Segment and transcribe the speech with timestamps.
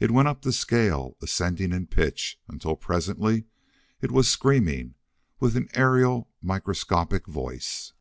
[0.00, 3.44] It went up the scale, ascending in pitch, until presently
[4.00, 4.96] it was screaming
[5.38, 7.92] with an aerial microscopic voice.